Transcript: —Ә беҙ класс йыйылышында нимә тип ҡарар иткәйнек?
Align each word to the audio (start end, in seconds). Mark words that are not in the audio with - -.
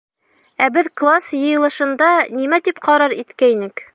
—Ә 0.67 0.69
беҙ 0.77 0.87
класс 1.01 1.27
йыйылышында 1.41 2.09
нимә 2.39 2.61
тип 2.69 2.83
ҡарар 2.91 3.17
иткәйнек? 3.23 3.89